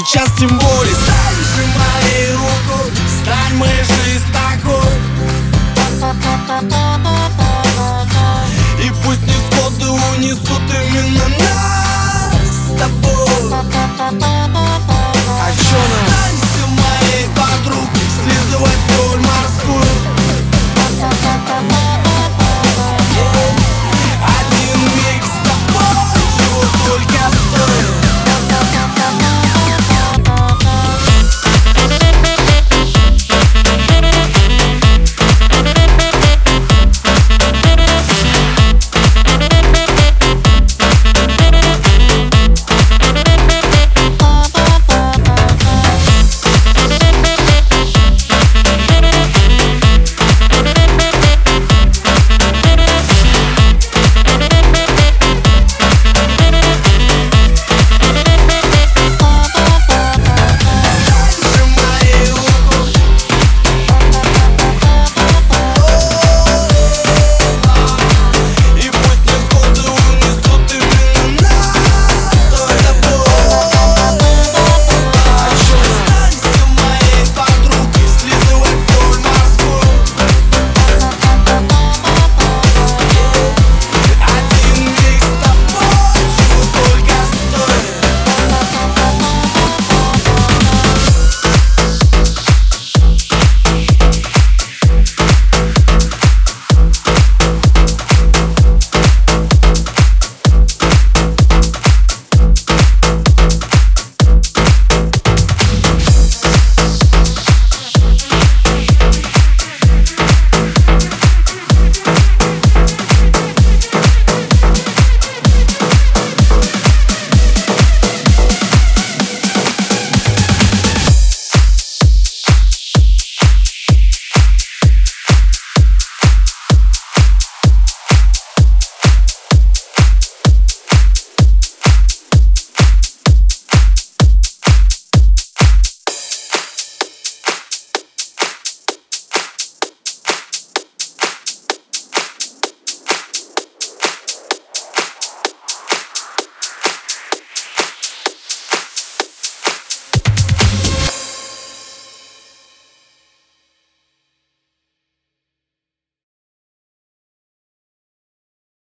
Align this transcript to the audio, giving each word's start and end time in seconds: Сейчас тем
Сейчас 0.00 0.30
тем 0.38 0.61